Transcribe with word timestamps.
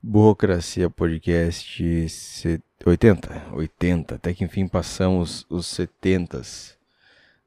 Burocracia 0.00 0.88
Podcast 0.88 2.08
80, 2.86 3.48
80, 3.52 4.14
até 4.14 4.32
que 4.32 4.44
enfim 4.44 4.68
passamos 4.68 5.44
os 5.50 5.66
70. 5.66 6.40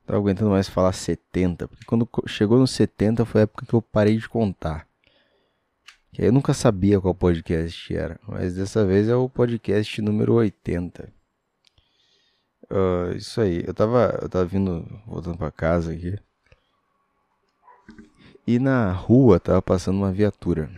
Tava 0.05 0.20
aguentando 0.20 0.51
mais 0.51 0.67
falar 0.67 0.92
70, 0.92 1.69
porque 1.69 1.85
quando 1.85 2.08
chegou 2.27 2.59
nos 2.59 2.72
70 2.72 3.24
foi 3.25 3.42
a 3.42 3.43
época 3.43 3.66
que 3.66 3.74
eu 3.74 3.82
parei 3.82 4.17
de 4.17 4.27
contar. 4.27 4.85
Que 6.11 6.24
eu 6.24 6.33
nunca 6.33 6.53
sabia 6.53 7.00
qual 7.00 7.16
podcast 7.16 7.95
era, 7.95 8.20
mas 8.27 8.55
dessa 8.55 8.86
vez 8.86 9.07
é 9.07 9.15
o 9.15 9.29
podcast 9.29 10.02
número 10.02 10.33
80. 10.33 11.09
Uh, 12.70 13.11
ah, 13.11 13.15
isso 13.15 13.39
aí, 13.39 13.63
eu 13.65 13.73
tava, 13.73 14.20
eu 14.21 14.27
tava 14.27 14.43
vindo, 14.43 14.86
voltando 15.07 15.38
pra 15.38 15.52
casa 15.52 15.93
aqui. 15.93 16.20
E 18.45 18.59
na 18.59 18.91
rua 18.91 19.39
tava 19.39 19.61
passando 19.61 19.95
uma 19.95 20.11
viatura, 20.11 20.70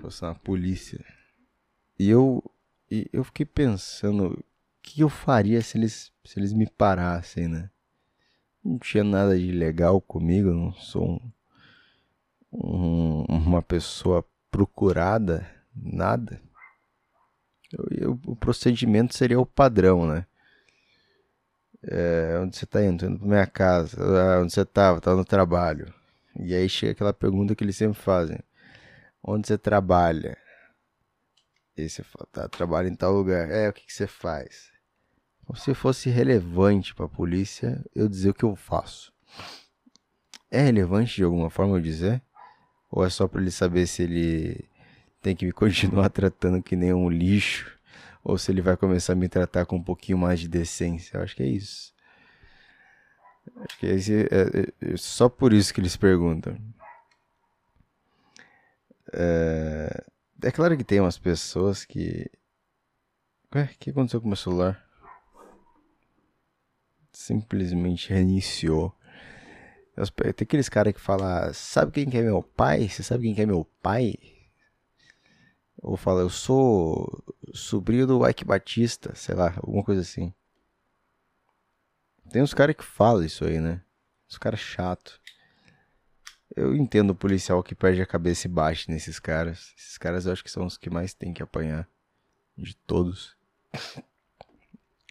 passando 0.00 0.30
uma 0.30 0.34
polícia. 0.36 1.04
E 1.98 2.08
eu, 2.08 2.42
e 2.90 3.08
eu 3.12 3.24
fiquei 3.24 3.44
pensando 3.44 4.34
o 4.34 4.44
que 4.82 5.00
eu 5.00 5.08
faria 5.08 5.60
se 5.60 5.76
eles, 5.76 6.12
se 6.24 6.38
eles 6.38 6.52
me 6.52 6.66
parassem, 6.68 7.48
né? 7.48 7.70
Não 8.64 8.78
tinha 8.78 9.02
nada 9.02 9.38
de 9.38 9.50
legal 9.50 10.00
comigo, 10.00 10.50
não 10.50 10.72
sou 10.72 11.08
um, 11.08 11.32
um, 12.52 13.24
uma 13.28 13.62
pessoa 13.62 14.24
procurada, 14.50 15.48
nada. 15.74 16.40
Eu, 17.72 17.86
eu, 17.90 18.20
o 18.26 18.36
procedimento 18.36 19.14
seria 19.14 19.40
o 19.40 19.46
padrão, 19.46 20.06
né? 20.06 20.26
É, 21.82 22.38
onde 22.40 22.56
você 22.56 22.66
tá 22.66 22.84
indo? 22.84 23.06
Indo 23.06 23.18
pra 23.18 23.28
minha 23.28 23.46
casa. 23.46 23.96
Ah, 24.00 24.40
onde 24.40 24.52
você 24.52 24.64
tava? 24.64 25.00
Tava 25.00 25.16
no 25.16 25.24
trabalho. 25.24 25.92
E 26.38 26.54
aí 26.54 26.68
chega 26.68 26.92
aquela 26.92 27.12
pergunta 27.12 27.54
que 27.54 27.64
eles 27.64 27.76
sempre 27.76 27.98
fazem. 28.00 28.38
Onde 29.22 29.46
você 29.46 29.58
trabalha? 29.58 30.36
E 31.78 31.88
você 31.88 32.02
fala, 32.02 32.26
tá, 32.32 32.48
trabalho 32.48 32.88
em 32.88 32.94
tal 32.94 33.12
lugar. 33.12 33.50
É, 33.50 33.68
o 33.68 33.72
que, 33.72 33.86
que 33.86 33.92
você 33.92 34.06
faz? 34.06 34.70
Como 35.46 35.58
se 35.58 35.72
fosse 35.74 36.10
relevante 36.10 36.94
para 36.94 37.06
a 37.06 37.08
polícia 37.08 37.82
eu 37.94 38.08
dizer 38.08 38.30
o 38.30 38.34
que 38.34 38.44
eu 38.44 38.56
faço. 38.56 39.12
É 40.50 40.60
relevante 40.60 41.16
de 41.16 41.24
alguma 41.24 41.48
forma 41.48 41.76
eu 41.76 41.80
dizer? 41.80 42.20
Ou 42.90 43.04
é 43.04 43.10
só 43.10 43.28
para 43.28 43.40
ele 43.40 43.50
saber 43.50 43.86
se 43.86 44.02
ele 44.02 44.68
tem 45.22 45.36
que 45.36 45.46
me 45.46 45.52
continuar 45.54 46.10
tratando 46.10 46.62
que 46.62 46.76
nem 46.76 46.92
um 46.92 47.08
lixo? 47.08 47.78
Ou 48.24 48.36
se 48.36 48.50
ele 48.50 48.60
vai 48.60 48.76
começar 48.76 49.12
a 49.12 49.16
me 49.16 49.28
tratar 49.28 49.64
com 49.64 49.76
um 49.76 49.82
pouquinho 49.82 50.18
mais 50.18 50.40
de 50.40 50.48
decência? 50.48 51.16
Eu 51.16 51.22
acho 51.22 51.36
que 51.36 51.42
é 51.42 51.46
isso. 51.46 51.94
Acho 53.56 53.78
que 53.78 53.86
é, 53.86 53.94
esse, 53.94 54.22
é, 54.22 54.92
é 54.92 54.96
só 54.96 55.28
por 55.28 55.52
isso 55.52 55.72
que 55.72 55.80
eles 55.80 55.96
perguntam. 55.96 56.58
É... 59.12 60.04
É 60.42 60.52
claro 60.52 60.76
que 60.76 60.84
tem 60.84 61.00
umas 61.00 61.18
pessoas 61.18 61.84
que. 61.84 62.30
Ué, 63.54 63.64
o 63.64 63.78
que 63.78 63.90
aconteceu 63.90 64.20
com 64.20 64.28
meu 64.28 64.36
celular? 64.36 64.86
Simplesmente 67.12 68.10
reiniciou. 68.12 68.94
Tem 69.96 70.30
aqueles 70.30 70.68
caras 70.68 70.92
que 70.94 71.00
falam, 71.00 71.52
sabe 71.52 71.90
quem 71.90 72.08
que 72.08 72.18
é 72.18 72.22
meu 72.22 72.40
pai? 72.40 72.88
Você 72.88 73.02
sabe 73.02 73.24
quem 73.24 73.34
que 73.34 73.42
é 73.42 73.46
meu 73.46 73.64
pai? 73.82 74.14
Ou 75.78 75.96
fala, 75.96 76.20
eu 76.20 76.30
sou 76.30 77.24
sobrinho 77.52 78.06
do 78.06 78.28
Ike 78.28 78.44
Batista, 78.44 79.14
sei 79.16 79.34
lá, 79.34 79.54
alguma 79.56 79.82
coisa 79.82 80.02
assim. 80.02 80.32
Tem 82.30 82.42
uns 82.42 82.54
caras 82.54 82.76
que 82.76 82.84
falam 82.84 83.24
isso 83.24 83.44
aí, 83.44 83.58
né? 83.58 83.82
Os 84.28 84.38
caras 84.38 84.60
chato. 84.60 85.20
Eu 86.58 86.74
entendo 86.74 87.10
o 87.10 87.14
policial 87.14 87.62
que 87.62 87.72
perde 87.72 88.02
a 88.02 88.06
cabeça 88.06 88.48
e 88.48 88.50
bate 88.50 88.90
nesses 88.90 89.20
caras. 89.20 89.72
Esses 89.78 89.96
caras 89.96 90.26
eu 90.26 90.32
acho 90.32 90.42
que 90.42 90.50
são 90.50 90.66
os 90.66 90.76
que 90.76 90.90
mais 90.90 91.14
tem 91.14 91.32
que 91.32 91.40
apanhar. 91.40 91.88
De 92.56 92.74
todos. 92.74 93.36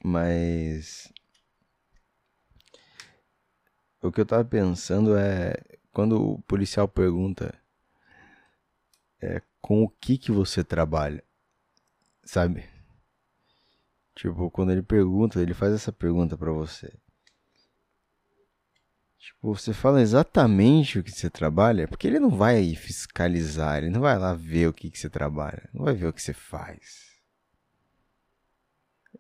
Mas. 0.04 1.10
O 4.02 4.12
que 4.12 4.20
eu 4.20 4.26
tava 4.26 4.44
pensando 4.44 5.16
é. 5.18 5.56
Quando 5.94 6.22
o 6.22 6.42
policial 6.42 6.86
pergunta. 6.86 7.58
É, 9.22 9.42
com 9.62 9.84
o 9.84 9.90
que 9.90 10.18
que 10.18 10.34
você 10.34 10.66
trabalha? 10.66 11.24
Sabe? 12.26 12.66
Tipo, 14.14 14.52
quando 14.52 14.74
ele 14.74 14.82
pergunta, 14.84 15.42
ele 15.42 15.54
faz 15.54 15.74
essa 15.74 15.94
pergunta 15.94 16.38
para 16.38 16.52
você. 16.52 16.94
Tipo, 19.28 19.54
você 19.54 19.74
fala 19.74 20.02
exatamente 20.02 21.00
o 21.00 21.04
que 21.04 21.12
você 21.12 21.30
trabalha, 21.30 21.86
porque 21.86 22.08
ele 22.08 22.18
não 22.18 22.30
vai 22.30 22.74
fiscalizar, 22.76 23.78
ele 23.78 23.90
não 23.90 24.00
vai 24.00 24.18
lá 24.18 24.34
ver 24.34 24.70
o 24.70 24.74
que, 24.74 24.90
que 24.90 24.98
você 24.98 25.10
trabalha, 25.10 25.70
não 25.74 25.84
vai 25.84 25.94
ver 25.94 26.08
o 26.08 26.14
que 26.14 26.22
você 26.22 26.32
faz. 26.32 27.20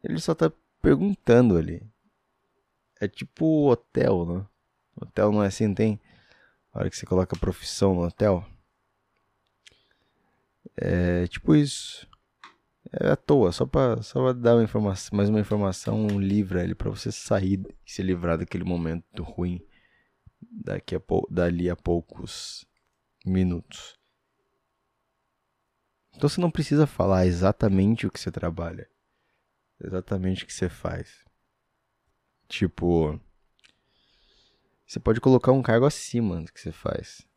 Ele 0.02 0.18
só 0.18 0.34
tá 0.34 0.50
perguntando 0.82 1.58
ali. 1.58 1.86
É 3.02 3.08
tipo 3.10 3.70
hotel, 3.70 4.26
né? 4.26 4.46
Hotel 4.96 5.30
não 5.30 5.44
é 5.44 5.48
assim, 5.48 5.74
tem? 5.74 6.00
A 6.72 6.80
hora 6.80 6.90
que 6.90 6.96
você 6.96 7.06
coloca 7.06 7.36
a 7.36 7.40
profissão 7.40 7.94
no 7.94 8.06
hotel. 8.06 8.46
É 10.78 11.28
tipo 11.28 11.54
isso. 11.54 12.08
É 12.94 13.10
à 13.10 13.18
toa, 13.18 13.52
só 13.52 13.66
pra, 13.66 14.02
só 14.02 14.24
pra 14.24 14.32
dar 14.32 14.56
uma 14.56 14.64
informação, 14.64 15.18
mais 15.18 15.28
uma 15.28 15.42
informação, 15.42 16.08
livro 16.18 16.58
ali 16.58 16.74
pra 16.74 16.90
você 16.90 17.12
sair 17.12 17.60
e 17.86 17.92
se 17.92 18.02
livrar 18.02 18.38
daquele 18.38 18.64
momento 18.64 19.22
ruim 19.22 19.62
daqui 20.52 20.96
a 20.96 21.02
dali 21.30 21.70
a 21.70 21.76
poucos 21.76 22.66
minutos. 23.26 23.98
Então 26.16 26.28
você 26.28 26.42
não 26.42 26.50
precisa 26.50 26.88
falar 26.88 27.26
exatamente 27.28 28.08
o 28.08 28.12
que 28.12 28.20
você 28.20 28.32
trabalha, 28.32 28.90
exatamente 29.80 30.44
o 30.44 30.48
que 30.48 30.54
você 30.54 30.68
faz. 30.68 31.24
Tipo, 32.48 33.20
você 34.86 35.00
pode 35.00 35.20
colocar 35.20 35.52
um 35.52 35.62
cargo 35.62 35.86
acima 35.86 36.42
do 36.42 36.52
que 36.52 36.60
você 36.60 36.72
faz. 36.72 37.28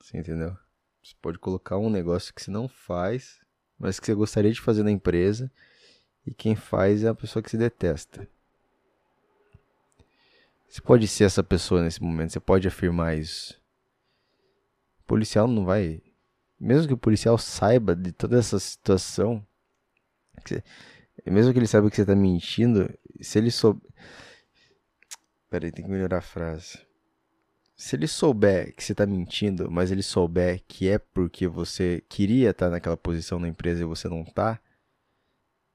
Você 0.00 0.18
entendeu? 0.18 0.56
Você 1.02 1.14
pode 1.22 1.38
colocar 1.38 1.78
um 1.78 1.88
negócio 1.88 2.34
que 2.34 2.42
você 2.42 2.50
não 2.50 2.68
faz, 2.68 3.40
mas 3.78 3.98
que 3.98 4.06
você 4.06 4.14
gostaria 4.14 4.52
de 4.52 4.60
fazer 4.60 4.82
na 4.82 4.90
empresa, 4.90 5.50
e 6.26 6.34
quem 6.34 6.54
faz 6.54 7.02
é 7.02 7.08
a 7.08 7.14
pessoa 7.14 7.42
que 7.42 7.50
se 7.50 7.56
detesta. 7.56 8.28
Você 10.72 10.80
pode 10.80 11.06
ser 11.06 11.24
essa 11.24 11.44
pessoa 11.44 11.82
nesse 11.82 12.02
momento, 12.02 12.32
você 12.32 12.40
pode 12.40 12.66
afirmar 12.66 13.14
isso. 13.14 13.60
O 15.00 15.04
policial 15.04 15.46
não 15.46 15.66
vai. 15.66 16.00
Mesmo 16.58 16.88
que 16.88 16.94
o 16.94 16.98
policial 16.98 17.36
saiba 17.36 17.94
de 17.94 18.10
toda 18.10 18.38
essa 18.38 18.58
situação, 18.58 19.46
mesmo 21.26 21.52
que 21.52 21.58
ele 21.58 21.66
saiba 21.66 21.90
que 21.90 21.96
você 21.96 22.00
está 22.00 22.16
mentindo, 22.16 22.88
se 23.20 23.38
ele 23.38 23.50
souber. 23.50 23.82
Peraí, 25.50 25.70
tem 25.70 25.84
que 25.84 25.90
melhorar 25.90 26.18
a 26.18 26.22
frase. 26.22 26.78
Se 27.76 27.94
ele 27.94 28.08
souber 28.08 28.74
que 28.74 28.82
você 28.82 28.92
está 28.92 29.04
mentindo, 29.04 29.70
mas 29.70 29.90
ele 29.90 30.02
souber 30.02 30.62
que 30.66 30.88
é 30.88 30.98
porque 30.98 31.46
você 31.46 32.02
queria 32.08 32.48
estar 32.48 32.68
tá 32.68 32.70
naquela 32.70 32.96
posição 32.96 33.38
na 33.38 33.46
empresa 33.46 33.82
e 33.82 33.84
você 33.84 34.08
não 34.08 34.22
está, 34.22 34.58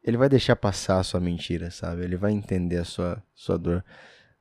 ele 0.03 0.17
vai 0.17 0.27
deixar 0.27 0.55
passar 0.55 0.99
a 0.99 1.03
sua 1.03 1.19
mentira, 1.19 1.69
sabe? 1.69 2.03
Ele 2.03 2.17
vai 2.17 2.31
entender 2.31 2.77
a 2.77 2.83
sua, 2.83 3.23
sua 3.35 3.59
dor. 3.59 3.85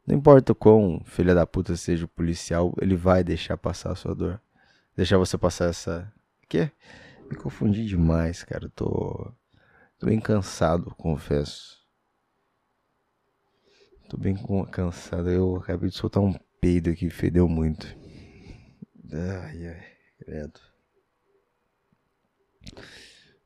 Não 0.06 0.14
importa 0.14 0.52
o 0.52 0.54
quão 0.54 1.02
filha 1.04 1.34
da 1.34 1.46
puta 1.46 1.76
seja 1.76 2.04
o 2.04 2.08
policial, 2.08 2.72
ele 2.80 2.94
vai 2.94 3.24
deixar 3.24 3.56
passar 3.56 3.90
a 3.90 3.96
sua 3.96 4.14
dor. 4.14 4.40
Deixar 4.96 5.18
você 5.18 5.36
passar 5.36 5.68
essa. 5.68 6.12
Quê? 6.48 6.70
Me 7.28 7.36
confundi 7.36 7.84
demais, 7.84 8.44
cara. 8.44 8.70
tô. 8.70 9.32
Tô 9.98 10.06
bem 10.06 10.20
cansado, 10.20 10.94
confesso. 10.96 11.76
Tô 14.08 14.16
bem 14.16 14.36
cansado. 14.70 15.28
Eu 15.28 15.56
acabei 15.56 15.90
de 15.90 15.96
soltar 15.96 16.22
um 16.22 16.32
peido 16.60 16.90
aqui, 16.90 17.10
fedeu 17.10 17.48
muito. 17.48 17.86
Ai, 19.12 19.66
ai, 19.66 19.84
credo. 20.18 20.60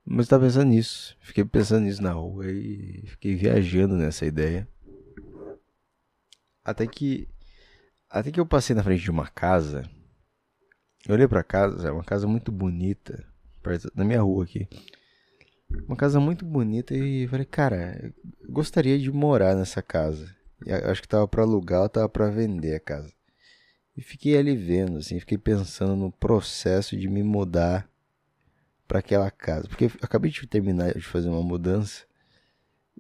Mas 0.04 0.28
tava 0.28 0.44
pensando 0.44 0.68
nisso. 0.68 1.16
Fiquei 1.20 1.44
pensando 1.44 1.84
nisso 1.84 2.02
na 2.02 2.12
rua 2.12 2.50
e 2.50 3.04
fiquei 3.06 3.34
viajando 3.34 3.96
nessa 3.96 4.26
ideia. 4.26 4.68
Até 6.64 6.86
que. 6.86 7.28
Até 8.08 8.30
que 8.30 8.40
eu 8.40 8.46
passei 8.46 8.74
na 8.74 8.82
frente 8.82 9.02
de 9.02 9.10
uma 9.10 9.26
casa. 9.26 9.88
Eu 11.06 11.14
olhei 11.14 11.26
pra 11.26 11.42
casa, 11.42 11.88
é 11.88 11.92
uma 11.92 12.04
casa 12.04 12.26
muito 12.26 12.52
bonita. 12.52 13.24
Perto 13.62 13.90
da 13.94 14.04
minha 14.04 14.20
rua 14.20 14.44
aqui. 14.44 14.68
Uma 15.86 15.96
casa 15.96 16.18
muito 16.18 16.44
bonita 16.44 16.94
e 16.94 17.28
falei, 17.28 17.46
cara, 17.46 18.12
gostaria 18.48 18.98
de 18.98 19.10
morar 19.10 19.54
nessa 19.54 19.80
casa. 19.80 20.34
E 20.66 20.72
acho 20.72 21.00
que 21.00 21.08
tava 21.08 21.26
para 21.28 21.42
alugar 21.42 21.82
ou 21.82 21.88
tava 21.88 22.08
para 22.08 22.28
vender 22.28 22.74
a 22.74 22.80
casa. 22.80 23.12
E 23.96 24.02
fiquei 24.02 24.36
ali 24.36 24.56
vendo, 24.56 24.98
assim, 24.98 25.20
fiquei 25.20 25.38
pensando 25.38 25.94
no 25.94 26.10
processo 26.10 26.96
de 26.96 27.08
me 27.08 27.22
mudar 27.22 27.88
para 28.86 28.98
aquela 28.98 29.30
casa. 29.30 29.68
Porque 29.68 29.84
eu 29.84 29.92
acabei 30.02 30.30
de 30.30 30.46
terminar 30.46 30.94
de 30.94 31.00
fazer 31.00 31.28
uma 31.28 31.42
mudança 31.42 32.04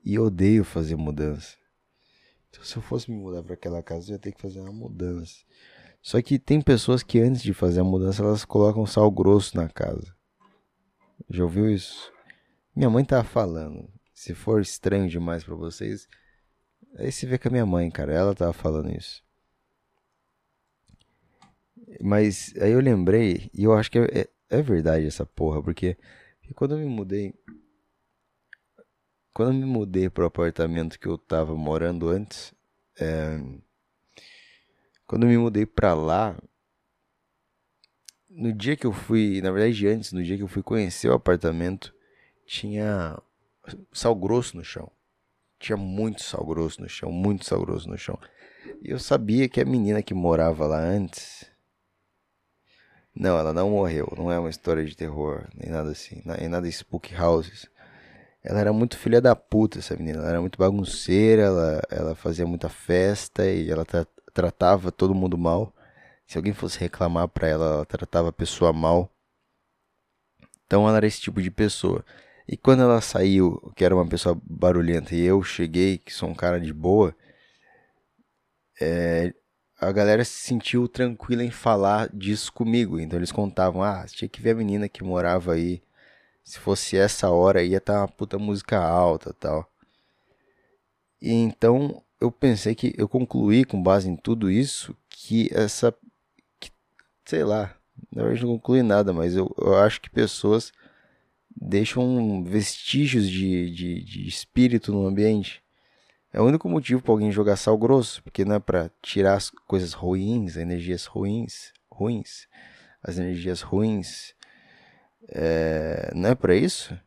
e 0.04 0.18
odeio 0.18 0.62
fazer 0.64 0.96
mudança. 0.96 1.56
Então, 2.50 2.64
se 2.64 2.76
eu 2.76 2.82
fosse 2.82 3.10
me 3.10 3.16
mudar 3.16 3.42
para 3.42 3.54
aquela 3.54 3.82
casa, 3.82 4.10
eu 4.10 4.14
ia 4.14 4.18
ter 4.18 4.32
que 4.32 4.40
fazer 4.40 4.60
uma 4.60 4.72
mudança. 4.72 5.36
Só 6.02 6.20
que 6.20 6.38
tem 6.38 6.60
pessoas 6.60 7.02
que 7.02 7.20
antes 7.20 7.42
de 7.42 7.54
fazer 7.54 7.80
a 7.80 7.84
mudança, 7.84 8.22
elas 8.22 8.44
colocam 8.44 8.86
sal 8.86 9.10
grosso 9.10 9.56
na 9.56 9.68
casa. 9.68 10.14
Já 11.28 11.44
ouviu 11.44 11.70
isso? 11.70 12.12
Minha 12.74 12.90
mãe 12.90 13.04
tava 13.04 13.24
falando. 13.24 13.88
Se 14.12 14.34
for 14.34 14.60
estranho 14.60 15.08
demais 15.08 15.44
para 15.44 15.54
vocês, 15.54 16.08
aí 16.96 17.12
se 17.12 17.26
vê 17.26 17.38
com 17.38 17.48
a 17.48 17.52
minha 17.52 17.66
mãe, 17.66 17.90
cara. 17.90 18.12
Ela 18.12 18.34
tava 18.34 18.52
falando 18.52 18.90
isso. 18.90 19.22
Mas 22.00 22.54
aí 22.60 22.72
eu 22.72 22.80
lembrei, 22.80 23.50
e 23.52 23.64
eu 23.64 23.72
acho 23.74 23.90
que 23.90 23.98
é, 23.98 24.20
é, 24.20 24.28
é 24.48 24.62
verdade 24.62 25.06
essa 25.06 25.26
porra, 25.26 25.62
porque 25.62 25.96
quando 26.54 26.72
eu 26.72 26.78
me 26.78 26.86
mudei. 26.86 27.34
Quando 29.40 29.52
eu 29.54 29.58
me 29.58 29.64
mudei 29.64 30.10
pro 30.10 30.26
apartamento 30.26 31.00
que 31.00 31.06
eu 31.06 31.16
tava 31.16 31.56
morando 31.56 32.10
antes, 32.10 32.52
é, 33.00 33.40
quando 35.06 35.22
eu 35.22 35.30
me 35.30 35.38
mudei 35.38 35.64
pra 35.64 35.94
lá, 35.94 36.36
no 38.28 38.52
dia 38.52 38.76
que 38.76 38.86
eu 38.86 38.92
fui, 38.92 39.40
na 39.40 39.50
verdade 39.50 39.86
antes, 39.86 40.12
no 40.12 40.22
dia 40.22 40.36
que 40.36 40.42
eu 40.42 40.46
fui 40.46 40.62
conhecer 40.62 41.08
o 41.08 41.14
apartamento, 41.14 41.94
tinha 42.44 43.18
sal 43.90 44.14
grosso 44.14 44.58
no 44.58 44.62
chão. 44.62 44.92
Tinha 45.58 45.78
muito 45.78 46.22
sal 46.22 46.44
grosso 46.44 46.82
no 46.82 46.88
chão, 46.90 47.10
muito 47.10 47.46
sal 47.46 47.62
grosso 47.62 47.88
no 47.88 47.96
chão. 47.96 48.18
E 48.82 48.90
eu 48.90 48.98
sabia 48.98 49.48
que 49.48 49.58
a 49.58 49.64
menina 49.64 50.02
que 50.02 50.12
morava 50.12 50.66
lá 50.66 50.80
antes. 50.80 51.50
Não, 53.14 53.38
ela 53.38 53.54
não 53.54 53.70
morreu. 53.70 54.12
Não 54.18 54.30
é 54.30 54.38
uma 54.38 54.50
história 54.50 54.84
de 54.84 54.94
terror, 54.94 55.48
nem 55.54 55.70
nada 55.70 55.92
assim. 55.92 56.20
Nem 56.26 56.46
nada 56.46 56.68
spook 56.68 57.14
houses. 57.14 57.70
Ela 58.42 58.60
era 58.60 58.72
muito 58.72 58.96
filha 58.98 59.20
da 59.20 59.36
puta, 59.36 59.78
essa 59.78 59.96
menina. 59.96 60.18
Ela 60.18 60.30
era 60.30 60.40
muito 60.40 60.58
bagunceira, 60.58 61.42
ela, 61.42 61.82
ela 61.90 62.14
fazia 62.14 62.46
muita 62.46 62.68
festa 62.68 63.46
e 63.46 63.70
ela 63.70 63.84
tra 63.84 64.06
tratava 64.32 64.92
todo 64.92 65.14
mundo 65.14 65.36
mal. 65.36 65.74
Se 66.26 66.38
alguém 66.38 66.52
fosse 66.52 66.78
reclamar 66.78 67.28
pra 67.28 67.48
ela, 67.48 67.66
ela 67.66 67.86
tratava 67.86 68.28
a 68.30 68.32
pessoa 68.32 68.72
mal. 68.72 69.10
Então 70.66 70.86
ela 70.88 70.98
era 70.98 71.06
esse 71.06 71.20
tipo 71.20 71.42
de 71.42 71.50
pessoa. 71.50 72.04
E 72.48 72.56
quando 72.56 72.82
ela 72.82 73.00
saiu, 73.00 73.60
que 73.76 73.84
era 73.84 73.94
uma 73.94 74.06
pessoa 74.06 74.40
barulhenta, 74.44 75.14
e 75.14 75.20
eu 75.22 75.42
cheguei, 75.42 75.98
que 75.98 76.12
sou 76.12 76.28
um 76.28 76.34
cara 76.34 76.60
de 76.60 76.72
boa, 76.72 77.14
é, 78.80 79.34
a 79.80 79.90
galera 79.92 80.24
se 80.24 80.32
sentiu 80.32 80.86
tranquila 80.88 81.42
em 81.42 81.50
falar 81.50 82.08
disso 82.12 82.52
comigo. 82.52 82.98
Então 83.00 83.18
eles 83.18 83.32
contavam, 83.32 83.82
ah, 83.82 84.04
tinha 84.06 84.28
que 84.28 84.40
ver 84.40 84.50
a 84.50 84.54
menina 84.54 84.88
que 84.88 85.02
morava 85.02 85.54
aí. 85.54 85.82
Se 86.44 86.58
fosse 86.58 86.96
essa 86.96 87.30
hora 87.30 87.62
ia 87.62 87.78
estar 87.78 87.94
tá 87.94 88.00
uma 88.00 88.08
puta 88.08 88.38
música 88.38 88.78
alta 88.78 89.32
tal. 89.32 89.70
E 91.20 91.32
então 91.32 92.02
eu 92.20 92.30
pensei 92.30 92.74
que 92.74 92.94
eu 92.96 93.08
concluí 93.08 93.64
com 93.64 93.82
base 93.82 94.08
em 94.08 94.16
tudo 94.16 94.50
isso 94.50 94.96
que 95.08 95.48
essa. 95.52 95.94
Que, 96.58 96.70
sei 97.24 97.44
lá, 97.44 97.76
na 98.12 98.22
verdade 98.22 98.44
não 98.44 98.54
concluí 98.54 98.82
nada, 98.82 99.12
mas 99.12 99.34
eu, 99.34 99.54
eu 99.58 99.76
acho 99.76 100.00
que 100.00 100.10
pessoas 100.10 100.72
deixam 101.54 102.42
vestígios 102.44 103.28
de, 103.28 103.70
de, 103.70 104.04
de 104.04 104.28
espírito 104.28 104.92
no 104.92 105.06
ambiente. 105.06 105.62
É 106.32 106.40
o 106.40 106.44
único 106.44 106.68
motivo 106.68 107.02
para 107.02 107.12
alguém 107.12 107.32
jogar 107.32 107.56
sal 107.56 107.76
grosso, 107.76 108.22
porque 108.22 108.44
não 108.44 108.54
é 108.54 108.60
para 108.60 108.90
tirar 109.02 109.34
as 109.34 109.50
coisas 109.50 109.92
ruins, 109.92 110.56
energias 110.56 111.04
ruins, 111.06 111.72
ruins, 111.90 112.46
as 113.02 113.18
energias 113.18 113.62
ruins. 113.62 114.32
É, 115.28 116.12
não 116.14 116.30
é 116.30 116.34
para 116.34 116.54
isso 116.54 116.98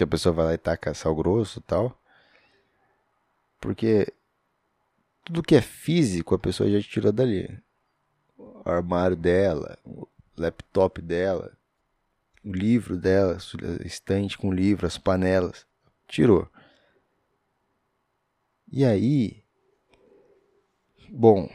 que 0.00 0.04
a 0.04 0.06
pessoa 0.06 0.32
vai 0.32 0.46
lá 0.46 0.54
e 0.54 0.58
taca 0.58 0.94
sal 0.94 1.14
grosso 1.14 1.58
e 1.58 1.62
tal. 1.62 2.00
Porque 3.60 4.10
tudo 5.24 5.42
que 5.42 5.54
é 5.54 5.60
físico 5.60 6.34
a 6.34 6.38
pessoa 6.38 6.70
já 6.70 6.80
tirou 6.80 7.12
dali. 7.12 7.62
O 8.38 8.62
armário 8.64 9.16
dela, 9.16 9.78
o 9.84 10.08
laptop 10.38 11.02
dela, 11.02 11.52
o 12.42 12.50
livro 12.50 12.96
dela, 12.96 13.36
estante 13.84 14.38
com 14.38 14.50
livro, 14.50 14.86
as 14.86 14.96
panelas. 14.96 15.66
Tirou. 16.08 16.50
E 18.72 18.84
aí. 18.84 19.44
Bom. 21.10 21.52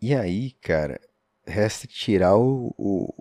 E 0.00 0.14
aí, 0.14 0.52
cara, 0.52 1.00
resta 1.50 1.86
tirar 1.86 2.36
o, 2.36 2.74
o, 2.78 3.14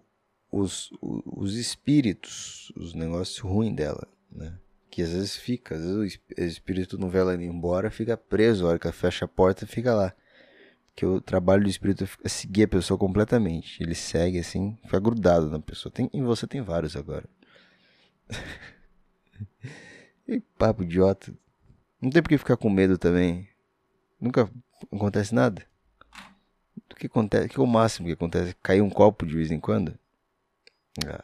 os, 0.52 0.90
os 1.02 1.56
espíritos, 1.56 2.72
os 2.76 2.94
negócios 2.94 3.40
ruins 3.40 3.76
dela, 3.76 4.08
né? 4.32 4.58
Que 4.90 5.02
às 5.02 5.12
vezes 5.12 5.36
fica, 5.36 5.76
às 5.76 5.82
vezes 5.82 6.20
o 6.38 6.42
espírito 6.42 6.98
não 6.98 7.10
vê 7.10 7.20
ela 7.20 7.36
embora, 7.36 7.92
fica 7.92 8.18
preso, 8.18 8.66
a 8.66 8.70
hora 8.70 8.80
que 8.80 8.88
ela 8.88 8.94
fecha 8.94 9.26
a 9.26 9.28
porta, 9.28 9.68
fica 9.68 9.94
lá 9.94 10.14
que 11.00 11.06
o 11.06 11.22
trabalho 11.22 11.64
do 11.64 11.70
espírito 11.70 12.06
é 12.26 12.28
seguir 12.28 12.64
a 12.64 12.68
pessoa 12.68 12.98
completamente. 12.98 13.82
Ele 13.82 13.96
segue 13.96 14.38
assim, 14.38 14.78
fica 14.84 15.00
grudado 15.00 15.50
na 15.50 15.58
pessoa. 15.58 15.90
Tem, 15.90 16.10
em 16.12 16.26
você 16.26 16.46
tem 16.46 16.60
vários 16.60 16.98
agora. 16.98 17.24
e 20.28 20.42
papo 20.58 20.84
idiota. 20.84 21.34
Não 22.02 22.10
tem 22.10 22.22
por 22.22 22.28
que 22.28 22.38
ficar 22.38 22.58
com 22.58 22.70
medo 22.70 22.98
também. 22.98 23.48
Nunca 24.20 24.52
acontece 24.92 25.34
nada. 25.34 25.66
Que 27.00 27.08
acontece? 27.08 27.50
Que 27.50 27.60
é 27.60 27.64
o 27.64 27.68
máximo 27.68 28.08
que 28.08 28.14
acontece? 28.14 28.56
Cair 28.62 28.82
um 28.82 28.90
copo 28.90 29.26
de 29.26 29.36
vez 29.36 29.52
em 29.52 29.60
quando? 29.60 29.98
Ah. 31.08 31.24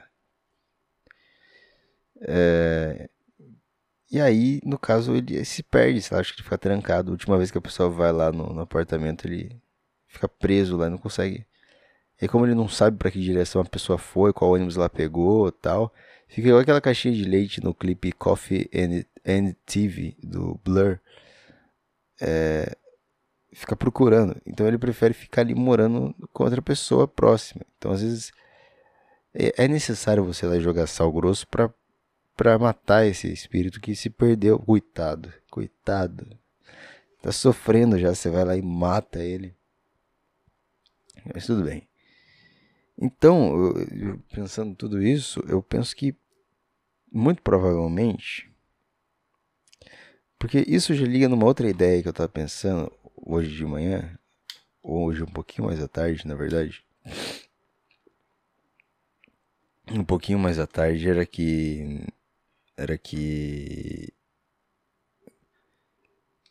É... 2.22 3.10
E 4.10 4.22
aí, 4.22 4.62
no 4.64 4.80
caso, 4.80 5.14
ele 5.16 5.44
se 5.44 5.62
perde, 5.64 6.02
sei 6.02 6.16
lá, 6.16 6.22
acho 6.22 6.34
que 6.34 6.40
ele 6.40 6.44
fica 6.46 6.58
trancado. 6.58 7.12
A 7.12 7.14
última 7.14 7.38
vez 7.38 7.52
que 7.52 7.58
a 7.58 7.62
pessoa 7.62 7.90
vai 7.90 8.12
lá 8.14 8.32
no, 8.32 8.54
no 8.54 8.62
apartamento, 8.62 9.28
ele 9.28 9.62
fica 10.08 10.28
preso 10.30 10.78
lá, 10.78 10.90
não 10.90 10.98
consegue. 10.98 11.46
E 12.22 12.28
como 12.28 12.46
ele 12.46 12.56
não 12.56 12.70
sabe 12.70 12.98
para 12.98 13.12
que 13.12 13.20
direção 13.20 13.62
a 13.62 13.66
pessoa 13.66 13.98
foi, 13.98 14.32
qual 14.32 14.52
ônibus 14.52 14.78
ela 14.78 14.90
pegou 14.90 15.52
tal, 15.52 15.94
fica 16.28 16.48
igual 16.48 16.62
aquela 16.62 16.80
caixinha 16.82 17.14
de 17.14 17.26
leite 17.26 17.62
no 17.64 17.74
clipe 17.74 18.12
Coffee 18.14 18.70
and, 18.74 19.04
and 19.28 19.54
TV 19.66 20.16
do 20.24 20.60
Blur. 20.64 21.00
É, 22.22 22.78
fica 23.56 23.76
procurando. 23.76 24.40
Então 24.46 24.68
ele 24.68 24.78
prefere 24.78 25.14
ficar 25.14 25.42
ali 25.42 25.56
morando 25.56 26.14
com 26.34 26.44
outra 26.44 26.62
pessoa 26.62 27.08
próxima. 27.08 27.62
Então 27.78 27.92
às 27.92 28.02
vezes 28.02 28.32
é, 29.34 29.64
é 29.64 29.68
necessário 29.68 30.24
você 30.24 30.46
lá 30.46 30.60
jogar 30.60 30.88
sal 30.88 31.12
grosso 31.12 31.48
para 31.48 31.74
para 32.36 32.60
matar 32.60 33.06
esse 33.06 33.32
espírito 33.32 33.80
que 33.80 33.96
se 33.96 34.10
perdeu. 34.10 34.60
Coitado, 34.60 35.34
coitado. 35.50 36.28
Tá 37.22 37.32
sofrendo 37.32 37.98
já, 37.98 38.14
você 38.14 38.30
vai 38.30 38.44
lá 38.44 38.58
e 38.58 38.62
mata 38.62 39.24
ele. 39.24 39.56
Mas 41.34 41.46
tudo 41.46 41.64
bem. 41.64 41.88
Então, 42.98 43.74
eu, 43.90 44.20
pensando 44.34 44.76
tudo 44.76 45.02
isso, 45.02 45.42
eu 45.48 45.64
penso 45.64 45.96
que 45.96 46.14
muito 47.10 47.42
provavelmente 47.42 48.54
porque 50.46 50.64
isso 50.68 50.94
já 50.94 51.06
liga 51.06 51.28
numa 51.28 51.46
outra 51.46 51.68
ideia 51.68 52.02
que 52.02 52.08
eu 52.08 52.12
estava 52.12 52.30
pensando 52.30 52.92
hoje 53.26 53.56
de 53.56 53.66
manhã, 53.66 54.18
ou 54.82 55.06
hoje 55.06 55.24
um 55.24 55.28
pouquinho 55.28 55.68
mais 55.68 55.82
à 55.82 55.88
tarde, 55.88 56.28
na 56.28 56.36
verdade. 56.36 56.86
Um 59.92 60.04
pouquinho 60.04 60.40
mais 60.40 60.60
à 60.60 60.68
tarde 60.68 61.10
era 61.10 61.26
que 61.26 62.06
era 62.78 62.98
que 62.98 64.14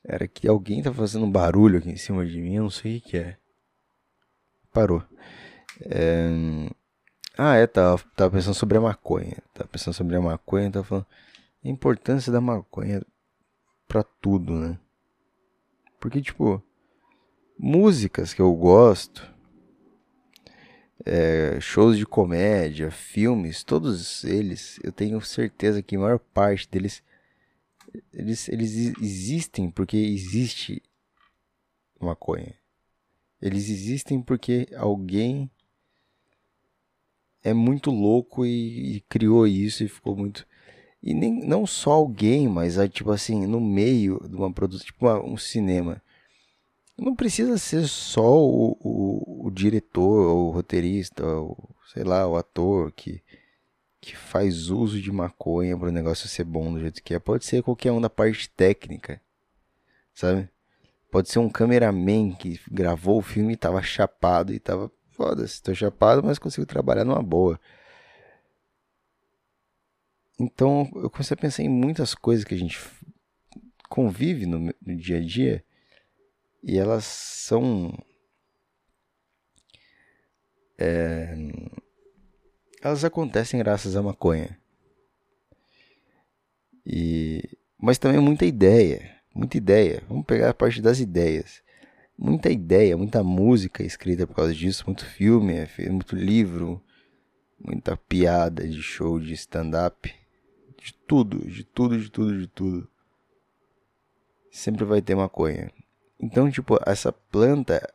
era 0.04 0.28
que 0.28 0.47
alguém 0.47 0.83
tá 0.83 0.93
fazendo 0.93 1.26
barulho 1.26 1.78
aqui 1.78 1.90
em 1.90 1.97
cima 1.97 2.26
de 2.26 2.40
mim, 2.40 2.57
eu 2.57 2.64
não 2.64 2.71
sei 2.71 2.99
o 2.99 3.00
que 3.00 3.16
é 3.16 3.38
parou. 4.75 5.02
É... 5.81 6.28
Ah, 7.38 7.57
é, 7.57 7.66
tava, 7.66 8.02
tava 8.16 8.31
pensando 8.33 8.54
sobre 8.54 8.76
a 8.76 8.81
maconha. 8.81 9.37
Tava 9.54 9.69
pensando 9.69 9.95
sobre 9.95 10.16
a 10.16 10.21
maconha, 10.21 10.71
tava 10.71 10.85
falando 10.85 11.07
a 11.64 11.69
importância 11.69 12.31
da 12.33 12.40
maconha 12.40 13.00
pra 13.88 14.02
tudo, 14.02 14.52
né? 14.54 14.78
Porque, 16.04 16.20
tipo, 16.20 16.62
músicas 17.58 18.34
que 18.34 18.42
eu 18.42 18.54
gosto, 18.54 19.26
é, 21.02 21.58
shows 21.62 21.96
de 21.96 22.04
comédia, 22.04 22.90
filmes, 22.90 23.64
todos 23.64 24.23
eles, 24.23 24.78
eu 24.84 24.92
tenho 24.92 25.18
certeza 25.23 25.80
que 25.82 25.96
a 25.96 25.99
maior 25.99 26.18
parte 26.18 26.68
deles 26.68 27.02
eles, 28.12 28.50
eles 28.50 28.76
existem 29.00 29.70
porque 29.70 29.96
existe 29.96 30.82
maconha. 31.99 32.54
Eles 33.40 33.70
existem 33.70 34.20
porque 34.20 34.68
alguém 34.76 35.50
é 37.42 37.54
muito 37.54 37.90
louco 37.90 38.44
e, 38.44 38.96
e 38.96 39.00
criou 39.08 39.46
isso 39.46 39.82
e 39.82 39.88
ficou 39.88 40.14
muito. 40.14 40.46
E 41.04 41.12
nem, 41.12 41.46
não 41.46 41.66
só 41.66 41.92
alguém, 41.92 42.49
mas 42.49 42.78
é, 42.78 42.88
tipo 42.88 43.11
assim, 43.11 43.46
no 43.46 43.61
meio 43.61 44.18
de 44.26 44.34
uma 44.34 44.50
produção, 44.50 44.87
tipo 44.87 45.04
uma, 45.04 45.23
um 45.23 45.37
cinema. 45.37 46.00
Não 46.96 47.14
precisa 47.14 47.58
ser 47.58 47.87
só 47.87 48.38
o, 48.38 48.75
o, 48.80 49.46
o 49.49 49.50
diretor, 49.50 50.26
ou 50.26 50.49
o 50.49 50.50
roteirista, 50.50 51.23
ou 51.26 51.76
sei 51.92 52.04
lá, 52.04 52.26
o 52.26 52.37
ator 52.38 52.90
que, 52.90 53.23
que 54.00 54.16
faz 54.16 54.70
uso 54.70 54.99
de 54.99 55.12
maconha 55.12 55.76
para 55.76 55.88
o 55.90 55.92
negócio 55.92 56.26
ser 56.26 56.44
bom 56.44 56.73
do 56.73 56.80
jeito 56.80 57.02
que 57.02 57.12
é. 57.12 57.18
Pode 57.18 57.44
ser 57.44 57.62
qualquer 57.62 57.92
um 57.92 58.00
da 58.00 58.08
parte 58.08 58.49
técnica, 58.49 59.20
sabe? 60.14 60.49
Pode 61.11 61.28
ser 61.28 61.38
um 61.38 61.50
cameraman 61.50 62.32
que 62.32 62.58
gravou 62.70 63.18
o 63.18 63.23
filme 63.23 63.52
e 63.52 63.58
tava 63.58 63.82
chapado 63.82 64.54
e 64.54 64.58
tava. 64.58 64.90
Foda-se, 65.11 65.62
tô 65.62 65.75
chapado, 65.75 66.23
mas 66.25 66.38
consigo 66.38 66.66
trabalhar 66.66 67.04
numa 67.04 67.23
boa. 67.23 67.61
Então 70.38 70.90
eu 70.96 71.08
comecei 71.10 71.34
a 71.34 71.40
pensar 71.40 71.62
em 71.62 71.68
muitas 71.68 72.14
coisas 72.14 72.44
que 72.44 72.54
a 72.54 72.58
gente 72.58 72.78
convive 73.88 74.46
no, 74.46 74.58
no 74.58 74.96
dia 74.96 75.18
a 75.18 75.20
dia 75.20 75.64
e 76.62 76.78
elas 76.78 77.04
são. 77.04 77.96
É, 80.78 81.36
elas 82.82 83.04
acontecem 83.04 83.60
graças 83.60 83.96
à 83.96 84.02
maconha. 84.02 84.58
E, 86.84 87.42
mas 87.78 87.98
também 87.98 88.20
muita 88.20 88.44
ideia, 88.44 89.10
muita 89.34 89.56
ideia. 89.56 90.02
Vamos 90.08 90.26
pegar 90.26 90.50
a 90.50 90.54
parte 90.54 90.82
das 90.82 91.00
ideias. 91.00 91.62
Muita 92.16 92.50
ideia, 92.50 92.96
muita 92.96 93.22
música 93.22 93.82
escrita 93.82 94.26
por 94.26 94.36
causa 94.36 94.54
disso, 94.54 94.84
muito 94.86 95.04
filme, 95.04 95.54
muito 95.90 96.14
livro, 96.14 96.80
muita 97.58 97.96
piada 97.96 98.66
de 98.68 98.80
show 98.82 99.18
de 99.18 99.32
stand-up, 99.32 100.14
de 100.84 100.92
tudo, 100.92 101.38
de 101.48 101.64
tudo, 101.64 101.98
de 101.98 102.10
tudo, 102.10 102.38
de 102.38 102.46
tudo. 102.46 102.86
Sempre 104.50 104.84
vai 104.84 105.00
ter 105.00 105.14
maconha. 105.14 105.72
Então, 106.20 106.50
tipo, 106.50 106.78
essa 106.84 107.10
planta 107.10 107.90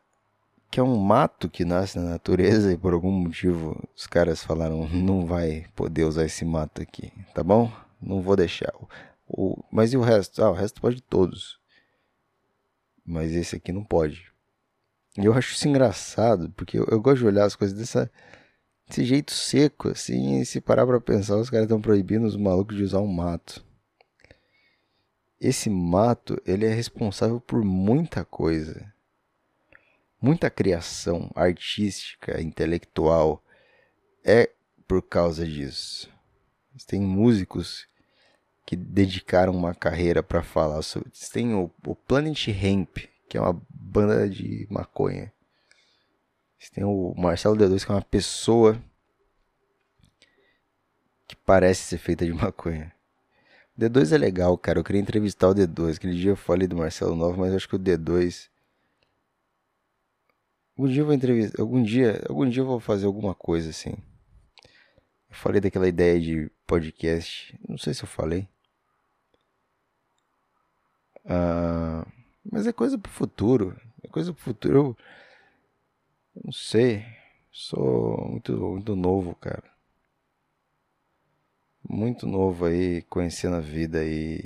que 0.71 0.79
é 0.79 0.83
um 0.83 0.97
mato 0.97 1.47
que 1.47 1.63
nasce 1.63 1.99
na 1.99 2.09
natureza 2.09 2.73
e 2.73 2.77
por 2.77 2.93
algum 2.93 3.11
motivo 3.11 3.79
os 3.95 4.07
caras 4.07 4.43
falaram 4.43 4.87
não 4.89 5.25
vai 5.25 5.65
poder 5.75 6.03
usar 6.03 6.25
esse 6.25 6.43
mato 6.43 6.81
aqui, 6.81 7.11
tá 7.33 7.43
bom? 7.43 7.71
Não 8.01 8.21
vou 8.21 8.35
deixar. 8.35 8.73
O, 9.27 9.63
mas 9.71 9.93
e 9.93 9.97
o 9.97 10.01
resto? 10.01 10.43
Ah, 10.43 10.49
o 10.49 10.53
resto 10.53 10.81
pode 10.81 11.01
todos. 11.01 11.59
Mas 13.05 13.31
esse 13.31 13.55
aqui 13.55 13.71
não 13.71 13.83
pode. 13.83 14.31
E 15.15 15.25
eu 15.25 15.33
acho 15.33 15.53
isso 15.53 15.67
engraçado, 15.67 16.51
porque 16.55 16.79
eu, 16.79 16.87
eu 16.89 16.99
gosto 16.99 17.19
de 17.19 17.27
olhar 17.27 17.45
as 17.45 17.55
coisas 17.55 17.77
dessa, 17.77 18.11
desse 18.89 19.05
jeito 19.05 19.31
seco, 19.31 19.89
assim, 19.89 20.39
e 20.39 20.45
se 20.45 20.59
parar 20.59 20.85
pra 20.85 20.99
pensar, 20.99 21.37
os 21.37 21.49
caras 21.49 21.65
estão 21.65 21.79
proibindo 21.79 22.25
os 22.25 22.35
malucos 22.35 22.75
de 22.75 22.83
usar 22.83 22.99
um 22.99 23.07
mato. 23.07 23.63
Esse 25.39 25.69
mato, 25.69 26.41
ele 26.45 26.65
é 26.65 26.73
responsável 26.73 27.39
por 27.39 27.63
muita 27.63 28.25
coisa. 28.25 28.91
Muita 30.19 30.49
criação 30.49 31.31
artística, 31.35 32.41
intelectual, 32.41 33.41
é 34.25 34.49
por 34.87 35.01
causa 35.01 35.45
disso. 35.45 36.11
Tem 36.87 36.99
músicos 36.99 37.87
que 38.65 38.75
dedicaram 38.75 39.55
uma 39.55 39.73
carreira 39.73 40.21
para 40.21 40.43
falar 40.43 40.81
sobre. 40.81 41.09
Tem 41.31 41.53
o, 41.53 41.71
o 41.85 41.95
Planet 41.95 42.47
Hemp, 42.47 42.97
que 43.29 43.37
é 43.37 43.41
uma 43.41 43.61
banda 43.69 44.27
de 44.27 44.67
maconha. 44.69 45.31
Tem 46.67 46.83
o 46.83 47.13
Marcelo 47.15 47.55
D2, 47.55 47.85
que 47.85 47.91
é 47.91 47.95
uma 47.95 48.01
pessoa 48.01 48.81
que 51.25 51.35
parece 51.35 51.83
ser 51.83 51.97
feita 51.97 52.25
de 52.25 52.33
maconha. 52.33 52.93
O 53.77 53.79
D2 53.79 54.13
é 54.13 54.17
legal, 54.17 54.57
cara. 54.57 54.79
Eu 54.79 54.83
queria 54.83 55.01
entrevistar 55.01 55.47
o 55.47 55.55
D2. 55.55 55.95
Aquele 55.95 56.15
dia 56.15 56.31
eu 56.31 56.35
falei 56.35 56.67
do 56.67 56.75
Marcelo 56.75 57.15
Novo, 57.15 57.39
mas 57.39 57.51
eu 57.51 57.55
acho 57.55 57.69
que 57.69 57.75
o 57.75 57.79
D2. 57.79 58.49
Algum 60.77 60.89
dia 60.91 61.01
eu 61.01 61.05
vou 61.05 61.13
entrevistar. 61.13 61.61
Algum 61.61 61.81
dia, 61.81 62.23
algum 62.27 62.49
dia 62.49 62.61
eu 62.61 62.65
vou 62.67 62.79
fazer 62.79 63.05
alguma 63.05 63.33
coisa 63.33 63.69
assim. 63.69 63.95
Eu 65.29 65.35
falei 65.35 65.61
daquela 65.61 65.87
ideia 65.87 66.19
de 66.19 66.51
podcast. 66.67 67.57
Não 67.67 67.77
sei 67.77 67.93
se 67.93 68.03
eu 68.03 68.07
falei. 68.07 68.47
Ah, 71.25 72.05
mas 72.51 72.67
é 72.67 72.73
coisa 72.73 72.97
pro 72.97 73.11
futuro. 73.11 73.79
É 74.03 74.07
coisa 74.07 74.33
pro 74.33 74.43
futuro. 74.43 74.77
Eu 74.77 74.97
não 76.35 76.51
sei. 76.51 77.05
Sou 77.51 78.17
muito, 78.29 78.53
muito 78.53 78.95
novo, 78.95 79.35
cara. 79.35 79.63
Muito 81.87 82.27
novo 82.27 82.65
aí, 82.65 83.01
conhecendo 83.03 83.55
a 83.55 83.59
vida 83.59 83.99
aí 83.99 84.43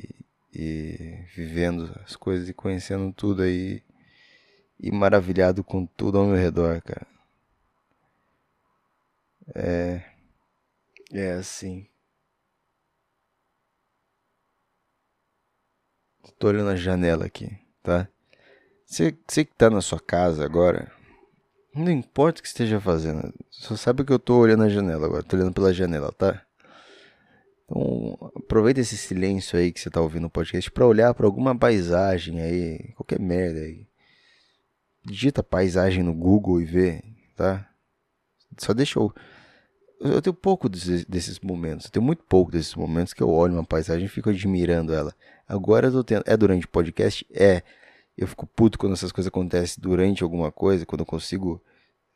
e 0.53 1.25
vivendo 1.35 1.91
as 2.03 2.15
coisas 2.15 2.47
e 2.49 2.53
conhecendo 2.53 3.11
tudo 3.13 3.41
aí 3.41 3.81
e 4.79 4.91
maravilhado 4.91 5.63
com 5.63 5.85
tudo 5.85 6.19
ao 6.19 6.25
meu 6.25 6.35
redor, 6.35 6.81
cara. 6.81 7.07
É 9.55 10.13
é 11.13 11.31
assim. 11.33 11.87
Tô 16.39 16.47
olhando 16.47 16.69
a 16.71 16.75
janela 16.75 17.25
aqui, 17.25 17.57
tá? 17.81 18.07
Você 18.85 19.13
que 19.45 19.55
tá 19.55 19.69
na 19.69 19.81
sua 19.81 19.99
casa 19.99 20.45
agora, 20.45 20.91
não 21.75 21.91
importa 21.91 22.39
o 22.39 22.41
que 22.43 22.47
esteja 22.47 22.79
fazendo, 22.79 23.33
só 23.49 23.75
sabe 23.75 24.03
que 24.03 24.13
eu 24.13 24.19
tô 24.19 24.37
olhando 24.37 24.63
a 24.63 24.69
janela 24.69 25.05
agora, 25.05 25.23
tô 25.23 25.35
olhando 25.35 25.53
pela 25.53 25.73
janela, 25.73 26.11
tá? 26.11 26.41
Então, 27.65 28.31
aproveita 28.35 28.79
esse 28.79 28.97
silêncio 28.97 29.57
aí 29.57 29.71
que 29.71 29.79
você 29.79 29.89
tá 29.89 30.01
ouvindo 30.01 30.27
o 30.27 30.29
podcast 30.29 30.69
para 30.71 30.85
olhar 30.85 31.13
para 31.13 31.25
alguma 31.25 31.57
paisagem 31.57 32.41
aí, 32.41 32.93
qualquer 32.95 33.19
merda 33.19 33.59
aí. 33.59 33.87
Digita 35.05 35.43
paisagem 35.43 36.03
no 36.03 36.13
Google 36.13 36.61
e 36.61 36.65
vê, 36.65 37.03
tá? 37.35 37.67
Só 38.57 38.73
deixa 38.73 38.99
eu 38.99 39.13
eu 40.03 40.21
tenho 40.21 40.33
pouco 40.33 40.67
desses, 40.67 41.05
desses, 41.05 41.39
momentos, 41.39 41.85
eu 41.85 41.91
tenho 41.91 42.05
muito 42.05 42.23
pouco 42.23 42.51
desses 42.51 42.75
momentos 42.75 43.13
que 43.13 43.23
eu 43.23 43.29
olho 43.29 43.53
uma 43.53 43.63
paisagem 43.63 44.05
e 44.05 44.09
fico 44.09 44.29
admirando 44.29 44.93
ela. 44.93 45.15
Agora 45.47 45.87
eu 45.87 45.91
tô 45.93 46.03
tendo, 46.03 46.23
é 46.25 46.35
durante 46.35 46.65
o 46.65 46.69
podcast? 46.69 47.25
É. 47.31 47.63
Eu 48.17 48.27
fico 48.27 48.45
puto 48.45 48.77
quando 48.77 48.93
essas 48.93 49.11
coisas 49.11 49.27
acontecem 49.27 49.81
durante 49.81 50.23
alguma 50.23 50.51
coisa, 50.51 50.85
quando 50.85 51.01
eu 51.01 51.05
consigo, 51.05 51.61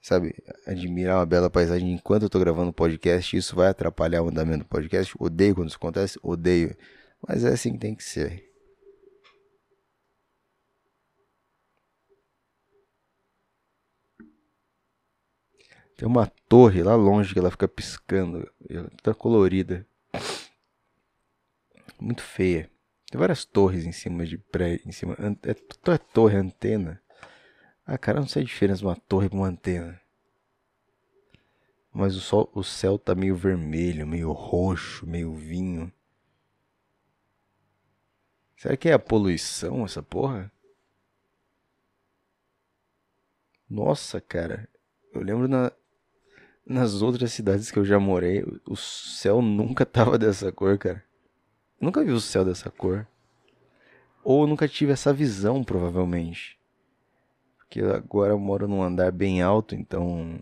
sabe, 0.02 0.36
admirar 0.66 1.18
uma 1.18 1.26
bela 1.26 1.50
paisagem 1.50 1.92
enquanto 1.92 2.24
eu 2.24 2.30
tô 2.30 2.40
gravando 2.40 2.70
o 2.70 2.74
podcast, 2.74 3.36
isso 3.36 3.56
vai 3.56 3.68
atrapalhar 3.70 4.22
o 4.22 4.30
andamento 4.30 4.64
do 4.64 4.70
podcast. 4.70 5.14
Odeio 5.20 5.56
quando 5.56 5.70
isso 5.70 5.78
acontece, 5.78 6.20
odeio. 6.22 6.76
Mas 7.28 7.44
é 7.44 7.50
assim 7.50 7.74
que 7.74 7.80
tem 7.80 7.96
que 7.96 8.04
ser. 8.04 8.48
Tem 15.98 16.08
uma 16.08 16.28
torre 16.48 16.84
lá 16.84 16.96
longe 16.96 17.34
que 17.34 17.40
ela 17.40 17.50
fica 17.50 17.68
piscando. 17.68 18.48
Ela 18.70 18.88
tá 19.02 19.16
colorida. 19.16 19.86
Muito 22.00 22.22
feia. 22.22 22.70
Tem 23.10 23.20
várias 23.20 23.46
torres 23.46 23.86
em 23.86 23.92
cima 23.92 24.26
de 24.26 24.38
prédio. 24.38 24.88
Em 24.88 24.92
cima. 24.92 25.16
É, 25.44 25.52
é 25.52 25.98
torre, 25.98 26.38
antena. 26.38 27.02
Ah, 27.86 27.98
cara, 27.98 28.20
não 28.20 28.28
sei 28.28 28.44
a 28.44 28.46
diferença 28.46 28.80
de 28.80 28.86
uma 28.86 28.96
torre 28.96 29.30
com 29.30 29.38
uma 29.38 29.48
antena. 29.48 30.00
Mas 31.94 32.16
o, 32.16 32.20
sol, 32.20 32.52
o 32.54 32.64
céu 32.64 33.00
tá 33.00 33.16
meio 33.16 33.36
vermelho, 33.36 34.06
meio 34.06 34.32
roxo, 34.32 35.08
meio 35.08 35.34
vinho. 35.34 35.92
Será 38.58 38.76
que 38.76 38.90
é 38.90 38.94
a 38.94 39.00
poluição 39.00 39.86
essa 39.86 40.04
porra? 40.04 40.52
Nossa, 43.70 44.20
cara. 44.20 44.70
Eu 45.14 45.22
lembro 45.22 45.48
na, 45.48 45.72
nas 46.66 47.02
outras 47.02 47.32
cidades 47.32 47.72
que 47.72 47.80
eu 47.80 47.86
já 47.86 48.00
morei, 48.00 48.44
o 48.68 48.76
céu 48.76 49.42
nunca 49.42 49.86
tava 49.88 50.18
dessa 50.18 50.52
cor, 50.52 50.78
cara. 50.78 51.07
Nunca 51.80 52.04
vi 52.04 52.12
o 52.12 52.20
céu 52.20 52.44
dessa 52.44 52.70
cor. 52.70 53.08
Ou 54.24 54.46
nunca 54.48 54.68
tive 54.68 54.92
essa 54.92 55.14
visão, 55.14 55.64
provavelmente. 55.64 56.60
Porque 57.58 57.82
agora 57.82 58.34
eu 58.34 58.40
moro 58.40 58.68
num 58.68 58.82
andar 58.82 59.12
bem 59.12 59.42
alto, 59.42 59.76
então. 59.76 60.40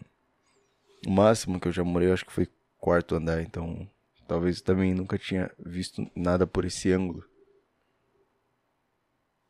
O 1.05 1.11
máximo 1.11 1.59
que 1.59 1.67
eu 1.67 1.71
já 1.71 1.83
morei, 1.83 2.09
eu 2.09 2.13
acho 2.13 2.25
que 2.25 2.33
foi 2.33 2.47
quarto 2.79 3.15
andar, 3.15 3.41
então. 3.41 3.87
Talvez 4.27 4.61
também 4.61 4.93
nunca 4.93 5.17
tinha 5.17 5.51
visto 5.59 6.09
nada 6.15 6.47
por 6.47 6.65
esse 6.65 6.91
ângulo. 6.91 7.23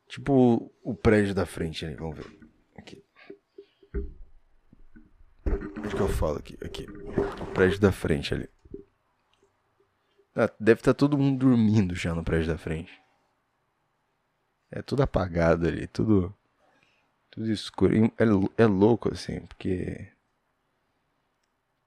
Tipo 0.08 0.72
o 0.84 0.94
prédio 0.94 1.34
da 1.34 1.46
frente 1.46 1.86
ali, 1.86 1.96
vamos 1.96 2.18
ver. 2.18 2.46
Onde 5.86 5.96
que 5.96 6.02
eu 6.02 6.10
falo 6.10 6.38
aqui? 6.38 6.58
Aqui. 6.64 6.88
O 7.42 7.46
prédio 7.54 7.80
da 7.80 7.92
frente 7.92 8.34
ali. 8.34 8.50
Ah, 10.36 10.52
deve 10.60 10.82
estar 10.82 10.94
tá 10.94 10.98
todo 10.98 11.18
mundo 11.18 11.40
dormindo 11.40 11.96
já 11.96 12.14
no 12.14 12.24
prédio 12.24 12.48
da 12.52 12.58
frente. 12.58 13.02
É 14.70 14.82
tudo 14.82 15.04
apagado 15.04 15.68
ali, 15.68 15.88
tudo. 15.88 16.36
Tudo 17.32 17.52
escuro. 17.52 17.96
É, 17.96 18.64
é 18.64 18.66
louco 18.66 19.14
assim, 19.14 19.42
porque. 19.46 20.12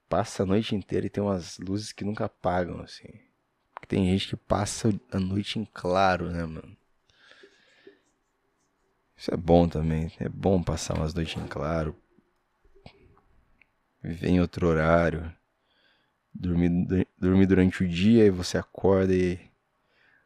Passa 0.07 0.41
a 0.41 0.45
noite 0.45 0.75
inteira 0.75 1.05
e 1.05 1.09
tem 1.09 1.23
umas 1.23 1.59
luzes 1.59 1.91
que 1.91 2.03
nunca 2.03 2.25
apagam, 2.25 2.81
assim. 2.81 3.07
Tem 3.87 4.05
gente 4.11 4.29
que 4.29 4.35
passa 4.35 4.89
a 5.11 5.19
noite 5.19 5.59
em 5.59 5.65
claro, 5.65 6.31
né, 6.31 6.43
mano? 6.43 6.75
Isso 9.15 9.31
é 9.31 9.37
bom 9.37 9.67
também. 9.69 10.11
É 10.19 10.27
bom 10.27 10.63
passar 10.63 10.95
umas 10.95 11.13
noites 11.13 11.39
em 11.39 11.47
claro 11.47 11.95
viver 14.01 14.29
em 14.29 14.39
outro 14.39 14.67
horário, 14.67 15.33
dormir, 16.39 17.07
dormir 17.17 17.45
durante 17.45 17.83
o 17.83 17.87
dia 17.87 18.25
e 18.25 18.29
você 18.29 18.57
acorda 18.57 19.13
e 19.13 19.39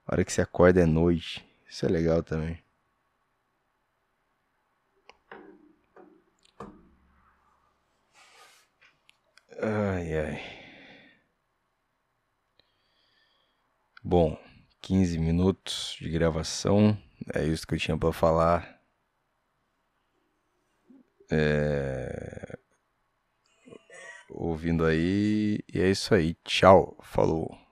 a 0.06 0.14
hora 0.14 0.24
que 0.26 0.32
você 0.32 0.42
acorda 0.42 0.82
é 0.82 0.86
noite. 0.86 1.46
Isso 1.68 1.86
é 1.86 1.90
legal 1.90 2.22
também. 2.24 2.62
Ai 9.62 10.14
ai. 10.18 10.42
Bom, 14.04 14.38
15 14.82 15.18
minutos 15.18 15.96
de 16.00 16.10
gravação, 16.10 16.98
é 17.34 17.46
isso 17.46 17.66
que 17.66 17.74
eu 17.74 17.80
tinha 17.80 17.98
para 17.98 18.12
falar. 18.12 18.82
É... 21.32 22.58
Ouvindo 24.36 24.84
aí, 24.86 25.60
e 25.74 25.80
é 25.80 25.90
isso 25.90 26.14
aí. 26.14 26.36
Tchau, 26.44 26.98
falou. 27.04 27.63